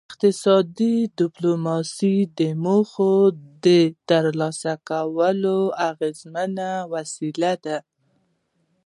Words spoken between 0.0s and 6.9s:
اقتصادي ډیپلوماسي د موخو د ترلاسه کولو اغیزمنه